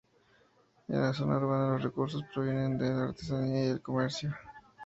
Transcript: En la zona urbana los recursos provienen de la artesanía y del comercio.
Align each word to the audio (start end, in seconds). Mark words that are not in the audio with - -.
En 0.87 0.99
la 0.99 1.13
zona 1.13 1.37
urbana 1.37 1.73
los 1.73 1.83
recursos 1.83 2.23
provienen 2.33 2.75
de 2.79 2.89
la 2.91 3.03
artesanía 3.03 3.65
y 3.65 3.67
del 3.67 3.81
comercio. 3.83 4.35